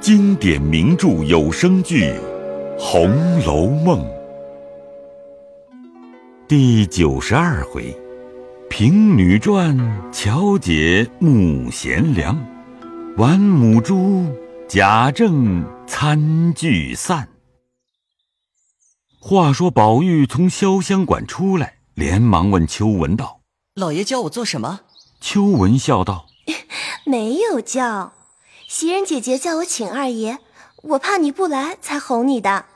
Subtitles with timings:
[0.00, 2.10] 经典名著有声剧
[2.78, 4.02] 《红楼梦》
[6.48, 7.94] 第九十二回：
[8.70, 9.76] 平女传，
[10.10, 12.34] 巧姐慕贤良；
[13.18, 14.24] 玩母猪，
[14.66, 17.28] 贾政餐聚散。
[19.20, 23.42] 话说宝玉从潇湘馆出来，连忙问秋文道
[23.76, 24.80] ：“老爷叫我做什么？”
[25.20, 26.24] 秋文笑道
[27.04, 28.14] ：“没有叫。”
[28.70, 30.38] 袭人姐姐叫我请二爷，
[30.84, 32.66] 我怕你不来，才哄你的。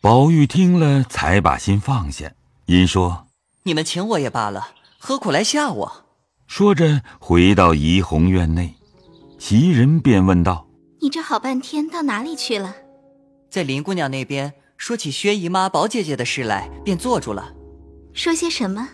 [0.00, 2.32] 宝玉听了，才把心放下，
[2.64, 3.26] 因说
[3.64, 6.06] ：“你们请我也罢了，何苦来吓我？”
[6.48, 8.76] 说着，回到怡红院内，
[9.38, 10.66] 袭人便问道
[11.02, 12.74] ：“你这好半天到哪里去了？”
[13.52, 17.52] 在林姑娘那边说起薛姨妈、宝姐姐的事来，便坐住了。
[18.14, 18.88] 说些什么？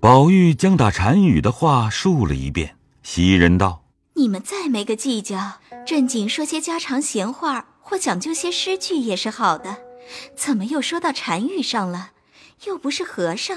[0.00, 2.74] 宝玉将打禅语的话述了一遍。
[3.04, 3.83] 袭人道。
[4.24, 9.76] 你们再没个计较，正经说些家常闲话，或讲究些诗句也是好的。
[10.34, 12.12] 怎么又说到禅语上了？
[12.64, 13.54] 又不是和尚。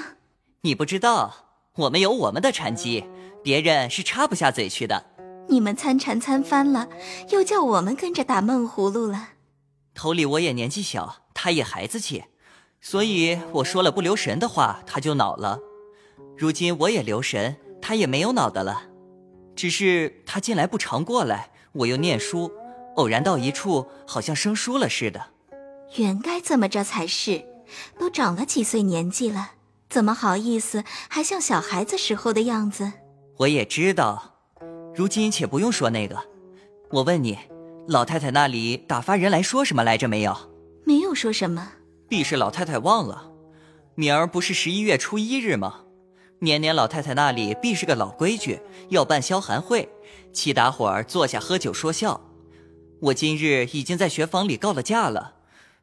[0.63, 3.05] 你不知道，我们有我们的禅机，
[3.41, 5.05] 别人是插不下嘴去的。
[5.47, 6.89] 你们参禅参翻了，
[7.29, 9.29] 又叫我们跟着打闷葫芦了。
[9.95, 12.25] 头里我也年纪小，他也孩子气，
[12.81, 15.61] 所以我说了不留神的话，他就恼了。
[16.37, 18.89] 如今我也留神，他也没有恼的了。
[19.57, 22.51] 只是他近来不常过来，我又念书，
[22.95, 25.19] 偶然到一处，好像生疏了似的。
[25.97, 27.43] 原该这么着才是，
[27.97, 29.53] 都长了几岁年纪了，
[29.89, 32.93] 怎么好意思还像小孩子时候的样子？
[33.37, 34.35] 我也知道，
[34.95, 36.23] 如今且不用说那个。
[36.91, 37.37] 我问你，
[37.87, 40.37] 老太太那里打发人来说什么来着没有？
[40.85, 41.71] 没有说什么。
[42.07, 43.31] 必是老太太忘了，
[43.95, 45.81] 明儿不是十一月初一日吗？
[46.39, 49.89] 年年老太太那里必是个老规矩，要办消寒会，
[50.31, 52.21] 齐打伙儿坐下喝酒说笑。
[52.99, 55.33] 我今日已经在学房里告了假了，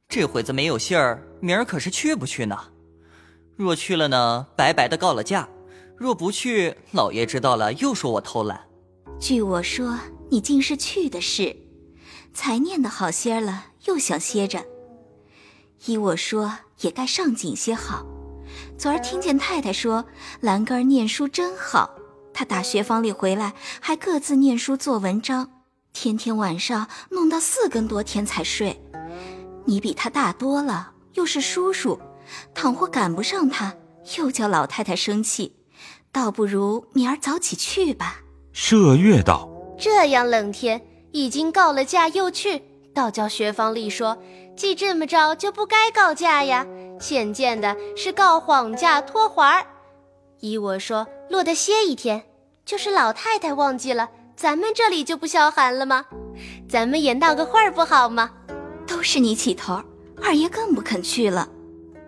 [0.08, 2.56] 这会子没有信儿，明儿可是去不去呢？
[3.56, 5.48] 若去了呢，白白的告了假；
[5.96, 8.60] 若不去，老爷知道了又说我偷懒。
[9.18, 9.98] 据我说，
[10.30, 11.56] 你竟是去的事，
[12.32, 14.64] 才念得好些了，又想歇着。
[15.86, 18.06] 依我说，也该上紧些好。
[18.76, 20.04] 昨儿听见太太说
[20.40, 21.88] 兰根儿念书真好，
[22.32, 25.48] 他打学房里回来还各自念书做文章，
[25.92, 28.78] 天天晚上弄到四更多天才睡。
[29.64, 31.98] 你比他大多了，又是叔叔，
[32.52, 33.74] 倘或赶不上他，
[34.18, 35.54] 又叫老太太生气，
[36.12, 38.20] 倒不如明儿早起去吧。
[38.52, 39.48] 麝月道：
[39.78, 44.18] 这样冷天，已经告了假又去，倒叫学房里说，
[44.56, 46.66] 既这么着就不该告假呀。
[47.00, 49.66] 现见的是告谎假拖环儿，
[50.40, 52.22] 依我说，落得歇一天。
[52.64, 56.06] 就是老太太忘记了，咱们这里就不消寒了吗？
[56.68, 58.30] 咱们也闹个会儿不好吗？
[58.86, 59.82] 都是你起头，
[60.22, 61.48] 二爷更不肯去了。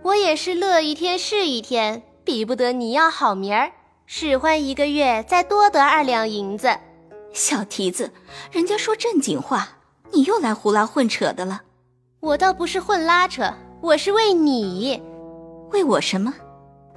[0.03, 3.73] 我也是乐一天是一天，比不得你要好名儿。
[4.07, 6.79] 使唤一个月，再多得二两银子。
[7.33, 8.13] 小蹄子，
[8.53, 9.69] 人家说正经话，
[10.13, 11.63] 你又来胡拉混扯的了。
[12.21, 13.53] 我倒不是混拉扯。
[13.83, 15.01] 我是为你，
[15.71, 16.33] 为我什么？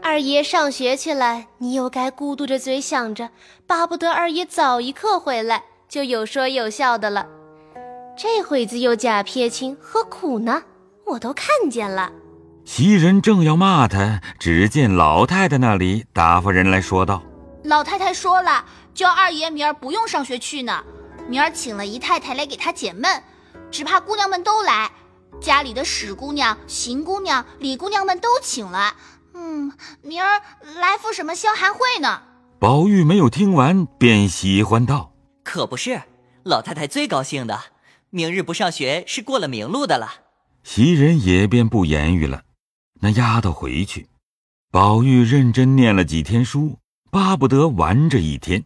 [0.02, 3.30] 二爷上学去了，你又该咕嘟着嘴想着，
[3.68, 7.28] 巴不得二爷早一刻回来，就有说有笑的了。
[8.18, 10.64] 这会子又假撇清，何苦呢？
[11.06, 12.12] 我都看见了。
[12.64, 17.22] 袭人正要骂他，只见老太太那里打发人来说道
[17.66, 18.64] ：“老太太说了，
[18.94, 20.82] 叫二爷明儿不用上学去呢，
[21.28, 23.22] 明儿请了姨太太来给他解闷，
[23.70, 24.90] 只怕姑娘们都来。”
[25.42, 28.94] 家里的史姑娘、邢姑娘、李姑娘们都请来，
[29.34, 30.42] 嗯，明儿
[30.76, 32.24] 来赴什么消寒会呢？
[32.60, 35.14] 宝玉没有听完，便喜欢道
[35.44, 36.02] ：“可不是，
[36.44, 37.60] 老太太最高兴的，
[38.10, 40.12] 明日不上学是过了明路的了。”
[40.64, 42.44] 袭人也便不言语了。
[43.00, 44.10] 那丫头回去，
[44.72, 46.80] 宝玉认真念了几天书，
[47.10, 48.66] 巴不得玩这一天。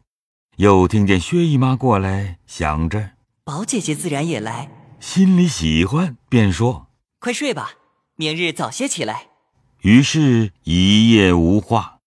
[0.57, 3.12] 又听见薛姨妈过来，想着
[3.44, 4.69] 宝姐姐自然也来。
[5.03, 6.88] 心里喜欢，便说
[7.19, 7.71] ：“快睡吧，
[8.15, 9.27] 明日早些起来。”
[9.83, 11.97] 于是，一夜无话。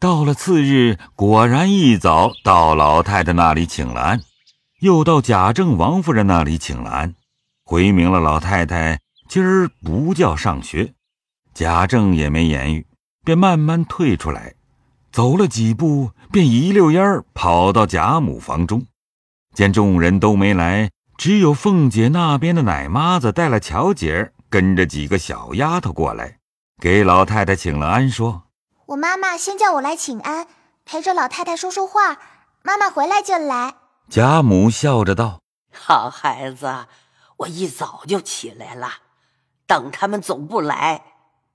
[0.00, 4.22] 到了次日，果然一早到老太太那里请了安，
[4.80, 7.14] 又到贾政、王夫人那里请了安，
[7.66, 8.98] 回明了老太太
[9.28, 10.94] 今儿不叫上学。
[11.52, 12.86] 贾政也没言语，
[13.26, 14.54] 便慢慢退出来，
[15.12, 18.86] 走了几步，便一溜烟儿跑到贾母房中，
[19.54, 20.90] 见众人都没来。
[21.22, 26.40] 只有凤姐那边的奶妈子带了巧姐儿，跟着几个小丫头过来，
[26.80, 28.48] 给老太太请了安，说
[28.86, 30.48] ：“我妈妈先叫我来请安，
[30.84, 32.18] 陪着老太太说说话。
[32.64, 33.74] 妈妈回来就来。”
[34.10, 35.38] 贾母笑着道
[35.72, 36.86] ：“好孩子，
[37.36, 38.88] 我一早就起来了，
[39.68, 41.04] 等他们总不来，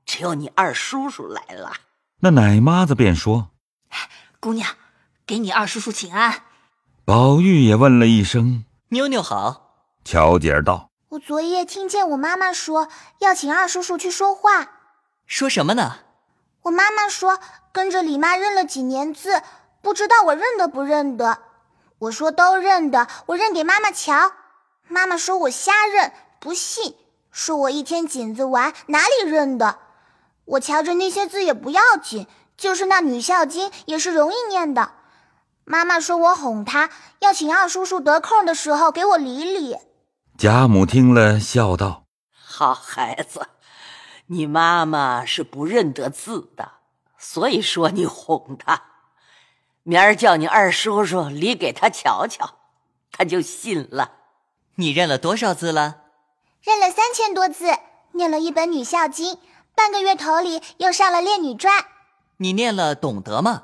[0.05, 1.73] 只有你二叔叔来了。
[2.21, 3.49] 那奶妈子便说
[4.39, 4.65] ：“姑娘，
[5.25, 6.43] 给你二叔叔请安。”
[7.03, 9.63] 宝玉也问了一声：“妞妞好。”
[10.05, 12.87] 乔姐儿道：“我昨夜听见我妈妈说
[13.19, 14.69] 要请二叔叔去说话，
[15.25, 15.99] 说什么呢？
[16.63, 17.39] 我妈妈说
[17.71, 19.41] 跟着李妈认了几年字，
[19.81, 21.39] 不知道我认得不认得。
[21.99, 24.31] 我说都认得，我认给妈妈瞧。
[24.87, 26.95] 妈妈说我瞎认，不信，
[27.31, 29.79] 说我一天紧子玩，哪里认得？
[30.45, 34.91] 我瞧着那些字也不要紧，就是那《女孝经》也是容易念的。”
[35.69, 39.75] 妈妈说：“我哄她，要请二叔叔得空的时候给我理理。”
[40.39, 43.49] 贾母听了，笑道：“好孩子，
[44.27, 46.71] 你妈妈是不认得字的，
[47.17, 48.81] 所以说你哄她。
[49.83, 52.59] 明儿叫你二叔叔理给她瞧瞧，
[53.11, 54.13] 她就信了。
[54.75, 56.03] 你认了多少字了？
[56.61, 57.65] 认了三千多字，
[58.13, 59.35] 念了一本《女孝经》，
[59.75, 61.81] 半个月头里又上了《列女传》。
[62.37, 63.63] 你念了懂得吗？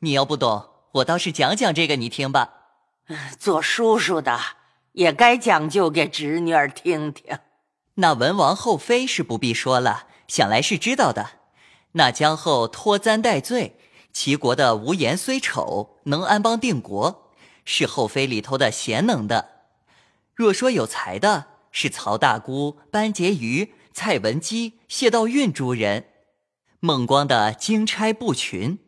[0.00, 2.50] 你要不懂。”我倒是讲讲这个，你听吧。
[3.38, 4.38] 做叔叔的
[4.92, 7.38] 也该讲究给侄女儿听听。
[7.94, 11.30] 那文王后妃是不必说了，想来是知道的。
[11.92, 13.76] 那姜后脱簪戴罪，
[14.12, 17.32] 齐国的无颜虽丑，能安邦定国，
[17.64, 19.48] 是后妃里头的贤能的。
[20.34, 26.06] 若说有才的，是曹大姑、班婕妤、蔡文姬、谢道韫诸人。
[26.80, 28.78] 孟光的经差不群。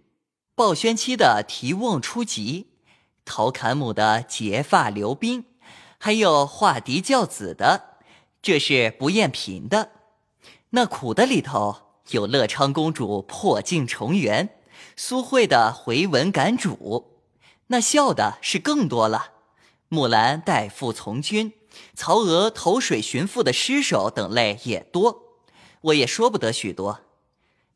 [0.54, 2.66] 鲍宣妻的提瓮出疾，
[3.24, 5.46] 陶侃母的结发留冰，
[5.96, 7.96] 还有画敌教子的，
[8.42, 9.90] 这是不厌贫的。
[10.70, 11.76] 那苦的里头
[12.10, 14.60] 有乐昌公主破镜重圆，
[14.94, 17.22] 苏慧的回文感主；
[17.68, 19.32] 那笑的是更多了，
[19.88, 21.54] 木兰代父从军，
[21.94, 25.38] 曹娥投水寻父的尸首等类也多，
[25.80, 27.00] 我也说不得许多。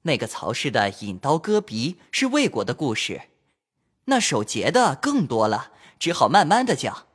[0.06, 3.22] 那个曹氏的引刀割鼻是魏国的故事，
[4.06, 7.06] 那守节的更多了，只好慢慢的讲。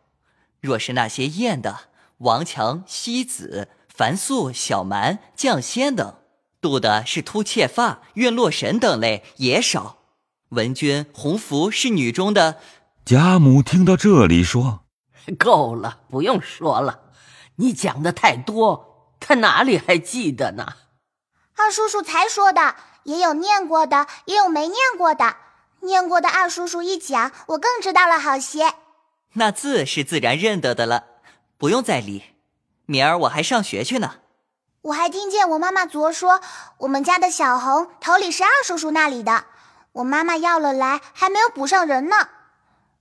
[0.59, 1.89] 若是那些艳的，
[2.19, 6.15] 王强、西子、樊素、小蛮、绛仙等，
[6.59, 9.99] 度的是突妾发、院落神等类也少。
[10.49, 12.57] 文君、红福是女中的。
[13.05, 14.81] 贾母听到这里说：
[15.39, 17.05] “够了，不用说了，
[17.55, 20.73] 你讲的太多，他哪里还记得呢？”
[21.55, 25.35] 二叔叔才说的，也有念过的，也有没念过的。
[25.81, 28.73] 念过的二叔叔一讲，我更知道了好些。
[29.33, 31.05] 那字是自然认得的了，
[31.57, 32.23] 不用再理。
[32.85, 34.15] 明儿我还上学去呢。
[34.81, 36.41] 我还听见我妈妈昨说，
[36.79, 39.45] 我们家的小红头里是二叔叔那里的，
[39.93, 42.15] 我妈妈要了来，还没有补上人呢。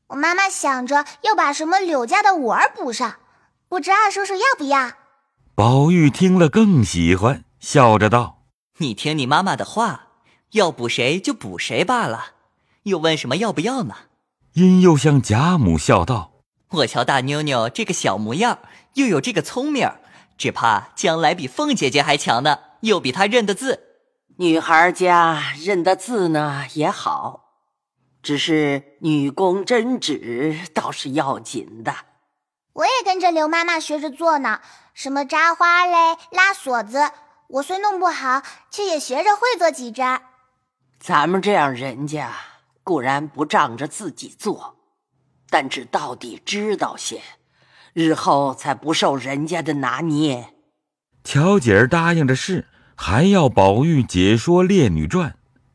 [0.08, 3.16] 我妈妈想着要把什么柳家的五儿补上，
[3.68, 4.92] 不知二叔叔要不要？
[5.54, 8.39] 宝玉听了更喜欢，笑着道。
[8.80, 10.06] 你听你妈妈的话，
[10.52, 12.32] 要补谁就补谁罢了，
[12.84, 13.94] 又问什么要不要呢？
[14.54, 16.32] 因又向贾母笑道
[16.80, 18.58] ：“我瞧大妞妞这个小模样，
[18.94, 19.92] 又有这个聪明，
[20.38, 22.58] 只怕将来比凤姐姐还强呢。
[22.80, 23.98] 又比她认的字，
[24.38, 27.50] 女孩家认的字呢也好，
[28.22, 31.94] 只是女工针指倒是要紧的。
[32.72, 34.62] 我也跟着刘妈妈学着做呢，
[34.94, 37.10] 什么扎花嘞、拉锁子。”
[37.52, 40.20] 我虽弄不好，却也学着会做几针。
[41.00, 42.32] 咱们这样人家
[42.84, 44.76] 固然不仗着自己做，
[45.48, 47.20] 但只到底知道些，
[47.92, 50.54] 日后才不受人家的拿捏。
[51.24, 55.30] 巧姐儿答应着是，还要宝玉解说《烈女传》，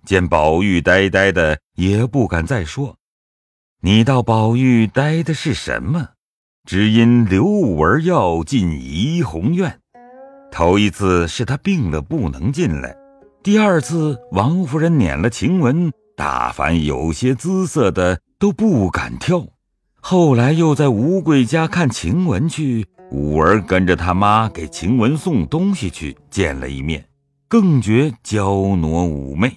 [0.07, 2.95] 见宝玉呆呆的，也不敢再说。
[3.81, 6.11] 你道宝玉呆的是什么？
[6.63, 9.81] 只因刘五儿要进怡红院。
[10.55, 12.95] 头一次是他病了不能进来，
[13.43, 19.45] 第二次王夫人撵了晴雯，大凡有些姿色的都不敢跳。
[19.99, 27.05] 后来又在吴贵家看晴雯去，五儿跟着他妈给晴雯送东西去，见了一面，
[27.49, 29.51] 更觉娇挪妩媚。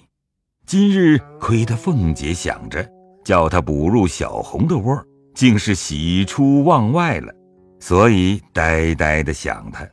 [0.65, 2.85] 今日亏得凤姐想着
[3.23, 5.01] 叫他补入小红的窝，
[5.33, 7.33] 竟是喜出望外了，
[7.79, 9.87] 所以呆呆的想他。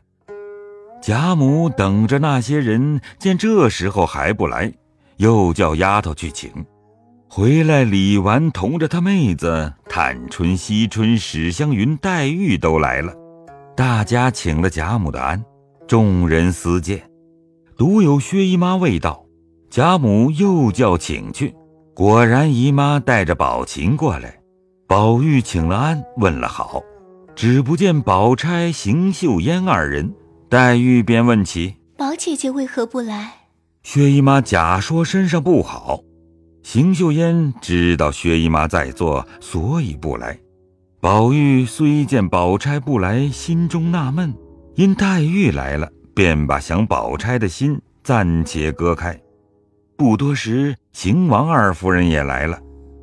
[1.02, 4.72] 贾母等着那些人，见这时候还不来，
[5.18, 6.50] 又叫丫头去请。
[7.28, 13.12] 回来，李纨同着他妹子探春、惜春、史湘云、黛玉都来了，
[13.76, 15.44] 大家请了贾母的安，
[15.86, 17.02] 众人私见，
[17.76, 19.24] 独有薛姨妈未到。
[19.68, 21.54] 贾母又叫请去，
[21.94, 24.38] 果然姨妈带着宝琴过来。
[24.88, 26.80] 宝玉请了安，问了好，
[27.34, 30.14] 只不见宝钗、邢岫烟二人，
[30.56, 33.30] 黛玉便问起：“宝姐姐为何不来？”
[33.84, 36.00] 薛姨妈假说身上不好。
[36.62, 40.38] 邢岫烟知道薛姨妈在座，所以不来。
[40.98, 44.34] 宝玉虽见宝钗不来，心中纳闷，
[44.76, 49.20] 因黛玉来了，便把想宝钗的心暂且割开。
[49.94, 52.58] 不多时，邢王二夫人也来了。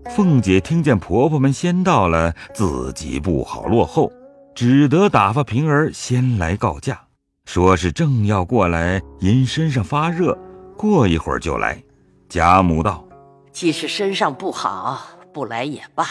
[0.09, 4.11] 凤姐听见婆婆们先到了，自己不好落后，
[4.55, 6.99] 只得打发平儿先来告假，
[7.45, 10.37] 说是正要过来，因身上发热，
[10.77, 11.81] 过一会儿就来。
[12.27, 13.05] 贾母道
[13.51, 16.05] ：“即使身上不好，不来也罢。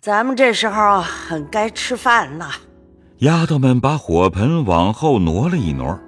[0.00, 2.50] 咱们这时候很该吃饭了。”
[3.18, 5.98] 丫头们把火盆往后挪了一挪，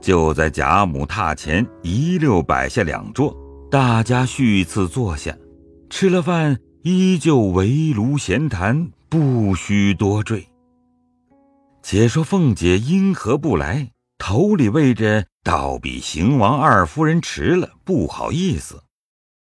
[0.00, 3.36] 就在贾母榻前一溜摆下两桌，
[3.70, 5.34] 大家续次坐下。
[5.90, 10.46] 吃了饭，依旧围炉闲谈，不需多赘。
[11.86, 13.90] 且说凤姐因何不来？
[14.16, 18.84] 头里为着倒比邢王二夫人迟了，不好意思。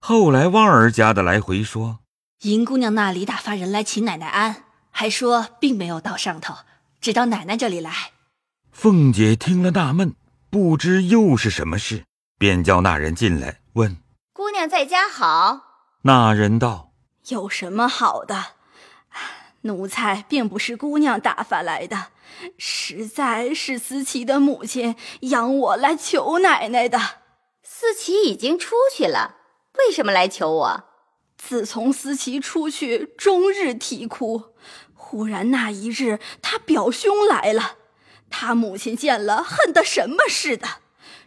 [0.01, 1.99] 后来旺儿家的来回说，
[2.43, 6.55] 银姑娘那里打发人来请奶奶安，还说并没有到上头，
[7.01, 8.13] 只到奶奶这里来。
[8.71, 10.15] 凤姐听了纳闷，
[10.49, 12.05] 不知又是什么事，
[12.39, 13.97] 便叫那人进来问
[14.33, 16.93] ：“姑娘在家好？”那人道
[17.31, 18.53] ：“有什么好的？
[19.63, 22.11] 奴才并不是姑娘打发来的，
[22.57, 26.99] 实在是思琪的母亲养我来求奶奶的。
[27.63, 29.37] 思琪已经出去了，
[29.79, 30.85] 为什么来求我？
[31.37, 34.55] 自从思琪出去，终日啼哭。
[34.95, 37.77] 忽然那一日，他表兄来了，
[38.29, 40.67] 他母亲见了，恨得什么似的，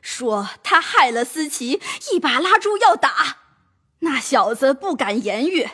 [0.01, 1.81] 说他害了思琪，
[2.11, 3.37] 一把拉住要打。”
[4.03, 5.69] 那小子不敢言语，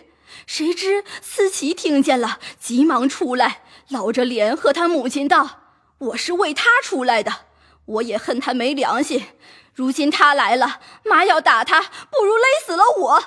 [0.46, 5.62] 谁知思琪听见了，急忙出来，老着脸和他母亲道
[6.00, 7.46] ：“我是为他出来的，
[7.86, 9.26] 我也恨他没良心。
[9.74, 13.24] 如今他来了，妈要打他，不如勒死了我。”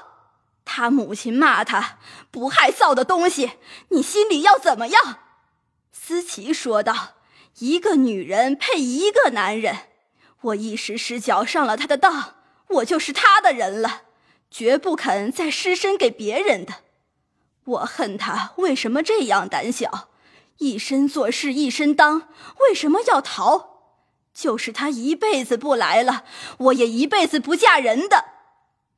[0.64, 1.98] 他母亲骂他
[2.30, 3.52] 不害臊的东西，
[3.88, 5.18] 你心里要怎么样？
[5.92, 7.14] 思琪说道
[7.58, 9.76] ：“一个女人配一个男人，
[10.42, 12.36] 我一时失脚上了他的当，
[12.68, 14.02] 我就是他的人了。”
[14.52, 16.78] 绝不肯再失身给别人的。
[17.64, 20.08] 我恨他为什么这样胆小，
[20.58, 22.28] 一身做事一身当，
[22.60, 23.68] 为什么要逃？
[24.32, 26.24] 就是他一辈子不来了，
[26.58, 28.24] 我也一辈子不嫁人的。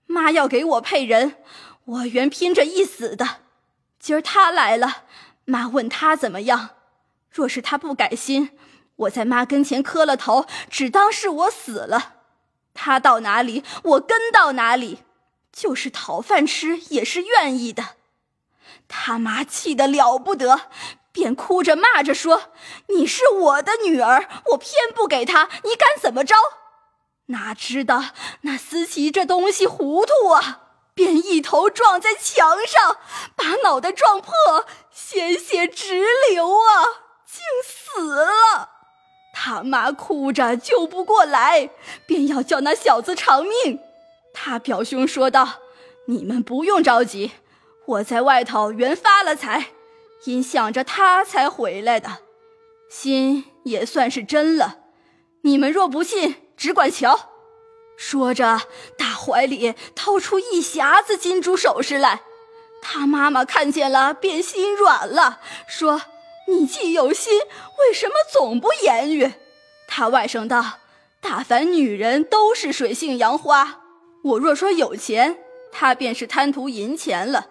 [0.06, 1.36] 妈要给我配人，
[1.84, 3.38] 我原拼着一死的。
[3.98, 5.04] 今儿他来了，
[5.44, 6.70] 妈问他怎么样？
[7.30, 8.50] 若是他不改心，
[8.96, 12.14] 我在妈跟前磕了头，只当是我死了。
[12.74, 15.00] 他到哪里，我跟到哪里。
[15.52, 17.96] 就是讨饭吃也是愿意的，
[18.88, 20.62] 他妈气得了不得，
[21.12, 22.50] 便哭着骂着说
[22.88, 26.34] ：“你是我的女儿，我偏不给他，你敢怎么着？”
[27.26, 28.04] 哪知道
[28.42, 30.60] 那思琪这东西糊涂啊，
[30.94, 32.98] 便一头撞在墙上，
[33.36, 34.32] 把脑袋撞破，
[34.90, 36.84] 鲜血直流啊，
[37.24, 38.68] 竟死了。
[39.34, 41.70] 他妈哭着救不过来，
[42.06, 43.80] 便要叫那小子偿命。
[44.34, 45.60] 他表兄说道
[46.08, 47.32] ：“你们不用着急，
[47.86, 49.66] 我在外头原发了财，
[50.24, 52.18] 因想着他才回来的，
[52.88, 54.78] 心也算是真了。
[55.42, 57.30] 你们若不信，只管瞧。”
[57.98, 58.62] 说着，
[58.96, 62.22] 大怀里掏出一匣子金珠首饰来。
[62.80, 66.02] 他妈妈看见了，便心软了，说
[66.48, 67.40] ：“你既有心，
[67.78, 69.32] 为什么总不言语？”
[69.86, 70.78] 他外甥道
[71.20, 73.82] ：“大凡女人都是水性杨花。”
[74.24, 75.38] 我若说有钱，
[75.70, 77.50] 他便是贪图银钱了。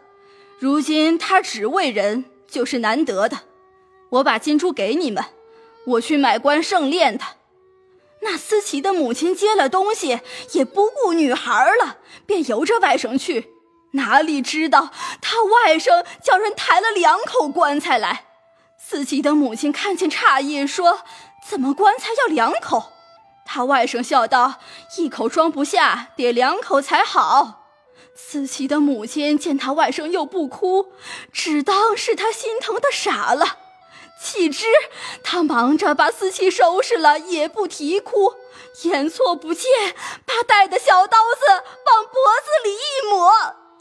[0.61, 3.39] 如今他只为人，就是难得的。
[4.11, 5.25] 我把金珠给你们，
[5.87, 7.33] 我去买官盛殓他。
[8.19, 10.19] 那思琪的母亲接了东西，
[10.51, 13.49] 也不顾女孩了，便由着外甥去。
[13.93, 18.25] 哪里知道他外甥叫人抬了两口棺材来。
[18.77, 20.99] 思琪的母亲看见诧异，说
[21.43, 22.91] ：“怎么棺材要两口？”
[23.47, 24.59] 他外甥笑道
[24.99, 27.57] ：“一口装不下，得两口才好。”
[28.15, 30.93] 思琪的母亲见他外甥又不哭，
[31.31, 33.57] 只当是他心疼的傻了。
[34.23, 34.67] 岂知
[35.23, 38.35] 他忙着把思琪收拾了，也不啼哭，
[38.83, 39.69] 眼错不见，
[40.25, 43.31] 把带的小刀子往脖子里一抹，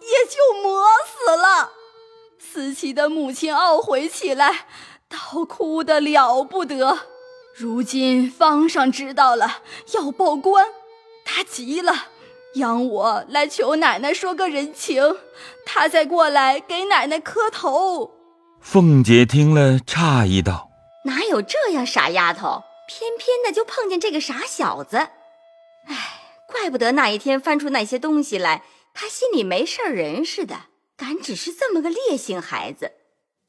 [0.01, 1.73] 也就磨死了。
[2.39, 4.67] 思琪的母亲懊悔起来，
[5.09, 7.01] 倒哭得了不得。
[7.55, 9.59] 如今方上知道了
[9.93, 10.73] 要报官，
[11.23, 12.07] 他急了，
[12.55, 15.19] 央我来求奶奶说个人情，
[15.65, 18.11] 他再过来给奶奶磕头。
[18.61, 20.69] 凤姐听了，诧异道
[21.07, 22.65] ：“哪有这样傻丫头？
[22.89, 24.97] 偏偏的就碰见这个傻小子。
[25.87, 30.63] 哎，怪不得那一天翻出那些东西来，他心里没事人似的，
[30.97, 32.93] 敢只是这么个烈性孩子。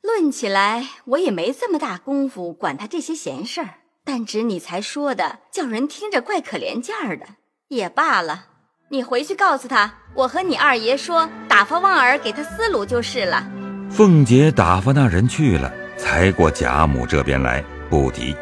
[0.01, 3.79] 论起来，我也没这么大功夫管他这些闲事儿。
[4.05, 7.25] 但只你才说的，叫人听着怪可怜劲儿的。
[7.69, 8.47] 也罢了，
[8.93, 13.41] 你回去告诉他，我和你二爷说，打发旺儿给他思路就是了。”
[13.89, 18.35] 凤姐打发那人去了，才过贾母这边来，不提。